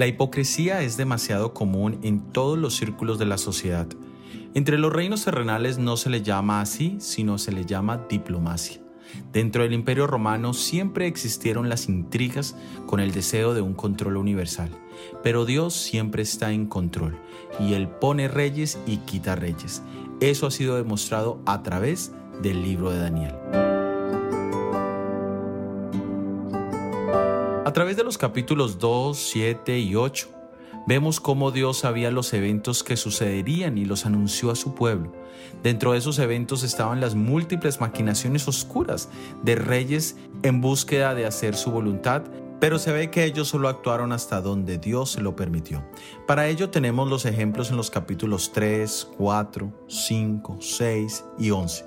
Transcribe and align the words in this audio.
La 0.00 0.06
hipocresía 0.06 0.80
es 0.80 0.96
demasiado 0.96 1.52
común 1.52 1.98
en 2.02 2.20
todos 2.20 2.58
los 2.58 2.74
círculos 2.74 3.18
de 3.18 3.26
la 3.26 3.36
sociedad. 3.36 3.86
Entre 4.54 4.78
los 4.78 4.90
reinos 4.90 5.26
terrenales 5.26 5.76
no 5.76 5.98
se 5.98 6.08
le 6.08 6.22
llama 6.22 6.62
así, 6.62 6.96
sino 7.00 7.36
se 7.36 7.52
le 7.52 7.66
llama 7.66 8.06
diplomacia. 8.08 8.80
Dentro 9.30 9.62
del 9.62 9.74
imperio 9.74 10.06
romano 10.06 10.54
siempre 10.54 11.06
existieron 11.06 11.68
las 11.68 11.90
intrigas 11.90 12.56
con 12.86 13.00
el 13.00 13.12
deseo 13.12 13.52
de 13.52 13.60
un 13.60 13.74
control 13.74 14.16
universal, 14.16 14.70
pero 15.22 15.44
Dios 15.44 15.74
siempre 15.74 16.22
está 16.22 16.50
en 16.50 16.64
control 16.64 17.18
y 17.58 17.74
Él 17.74 17.86
pone 17.86 18.26
reyes 18.26 18.78
y 18.86 18.96
quita 18.96 19.36
reyes. 19.36 19.82
Eso 20.20 20.46
ha 20.46 20.50
sido 20.50 20.76
demostrado 20.76 21.42
a 21.44 21.62
través 21.62 22.10
del 22.40 22.62
libro 22.62 22.90
de 22.90 23.00
Daniel. 23.00 23.69
A 27.70 27.72
través 27.72 27.96
de 27.96 28.02
los 28.02 28.18
capítulos 28.18 28.80
2, 28.80 29.16
7 29.16 29.78
y 29.78 29.94
8, 29.94 30.28
vemos 30.88 31.20
cómo 31.20 31.52
Dios 31.52 31.78
sabía 31.78 32.10
los 32.10 32.32
eventos 32.32 32.82
que 32.82 32.96
sucederían 32.96 33.78
y 33.78 33.84
los 33.84 34.06
anunció 34.06 34.50
a 34.50 34.56
su 34.56 34.74
pueblo. 34.74 35.12
Dentro 35.62 35.92
de 35.92 35.98
esos 35.98 36.18
eventos 36.18 36.64
estaban 36.64 37.00
las 37.00 37.14
múltiples 37.14 37.80
maquinaciones 37.80 38.48
oscuras 38.48 39.08
de 39.44 39.54
reyes 39.54 40.16
en 40.42 40.60
búsqueda 40.60 41.14
de 41.14 41.26
hacer 41.26 41.54
su 41.54 41.70
voluntad, 41.70 42.24
pero 42.60 42.78
se 42.78 42.92
ve 42.92 43.10
que 43.10 43.24
ellos 43.24 43.48
solo 43.48 43.68
actuaron 43.68 44.12
hasta 44.12 44.40
donde 44.40 44.78
Dios 44.78 45.12
se 45.12 45.22
lo 45.22 45.34
permitió. 45.34 45.82
Para 46.26 46.46
ello 46.46 46.70
tenemos 46.70 47.08
los 47.08 47.24
ejemplos 47.24 47.70
en 47.70 47.78
los 47.78 47.90
capítulos 47.90 48.52
3, 48.52 49.08
4, 49.16 49.72
5, 49.88 50.58
6 50.60 51.24
y 51.38 51.50
11. 51.50 51.86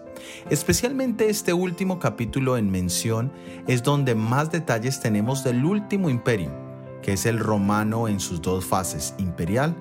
Especialmente 0.49 1.29
este 1.29 1.53
último 1.53 1.99
capítulo 1.99 2.57
en 2.57 2.71
mención 2.71 3.31
es 3.67 3.83
donde 3.83 4.15
más 4.15 4.51
detalles 4.51 4.99
tenemos 4.99 5.43
del 5.43 5.63
último 5.63 6.09
imperio, 6.09 6.51
que 7.01 7.13
es 7.13 7.25
el 7.25 7.39
romano 7.39 8.07
en 8.07 8.19
sus 8.19 8.41
dos 8.41 8.65
fases, 8.65 9.13
imperial 9.17 9.75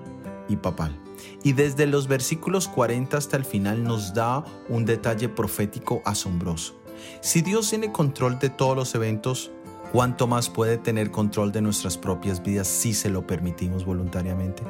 y 0.48 0.56
papal. 0.56 0.98
Y 1.42 1.52
desde 1.52 1.86
los 1.86 2.08
versículos 2.08 2.68
40 2.68 3.16
hasta 3.16 3.36
el 3.36 3.44
final 3.44 3.82
nos 3.82 4.12
da 4.12 4.44
un 4.68 4.84
detalle 4.84 5.28
profético 5.28 6.02
asombroso. 6.04 6.80
Si 7.20 7.42
Dios 7.42 7.70
tiene 7.70 7.92
control 7.92 8.38
de 8.38 8.48
todos 8.48 8.76
los 8.76 8.94
eventos, 8.94 9.50
¿cuánto 9.92 10.26
más 10.26 10.48
puede 10.48 10.78
tener 10.78 11.10
control 11.10 11.52
de 11.52 11.60
nuestras 11.60 11.98
propias 11.98 12.42
vidas 12.42 12.66
si 12.66 12.94
se 12.94 13.10
lo 13.10 13.26
permitimos 13.26 13.84
voluntariamente? 13.84 14.62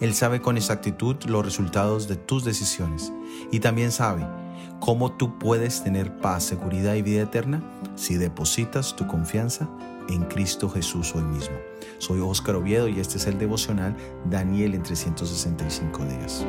Él 0.00 0.14
sabe 0.14 0.40
con 0.40 0.56
exactitud 0.56 1.16
los 1.24 1.44
resultados 1.44 2.06
de 2.06 2.16
tus 2.16 2.44
decisiones 2.44 3.12
y 3.50 3.60
también 3.60 3.90
sabe 3.90 4.26
cómo 4.78 5.12
tú 5.12 5.38
puedes 5.38 5.82
tener 5.82 6.18
paz, 6.18 6.44
seguridad 6.44 6.94
y 6.94 7.02
vida 7.02 7.22
eterna 7.22 7.62
si 7.96 8.16
depositas 8.16 8.94
tu 8.94 9.06
confianza 9.06 9.68
en 10.08 10.24
Cristo 10.24 10.68
Jesús 10.68 11.14
hoy 11.14 11.24
mismo. 11.24 11.56
Soy 11.98 12.20
Óscar 12.20 12.56
Oviedo 12.56 12.88
y 12.88 13.00
este 13.00 13.18
es 13.18 13.26
el 13.26 13.38
devocional 13.38 13.96
Daniel 14.30 14.74
en 14.74 14.82
365 14.82 16.04
días. 16.04 16.44